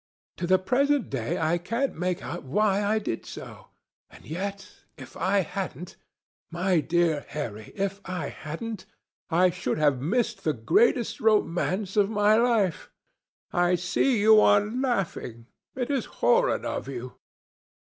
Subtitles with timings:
[0.37, 3.67] To the present day I can't make out why I did so;
[4.09, 11.19] and yet if I hadn't—my dear Harry, if I hadn't—I should have missed the greatest
[11.21, 12.89] romance of my life.
[13.53, 15.45] I see you are laughing.
[15.75, 17.19] It is horrid of you!"